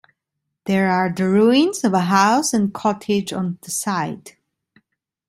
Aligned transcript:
There 0.65 0.89
are 0.89 1.11
the 1.13 1.29
ruins 1.29 1.83
of 1.83 1.93
a 1.93 1.99
house 1.99 2.53
and 2.55 2.73
cottage 2.73 3.31
on 3.31 3.59
the 3.61 3.69
site. 3.69 4.35